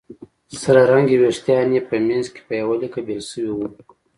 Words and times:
سره 0.61 0.81
رنګي 0.91 1.15
وېښتان 1.21 1.67
یې 1.75 1.81
په 1.89 1.95
منځ 2.07 2.25
کې 2.33 2.41
په 2.47 2.53
يوه 2.61 2.75
ليکه 2.81 2.99
بېل 3.07 3.21
شوي 3.31 3.51
وو 3.55 3.67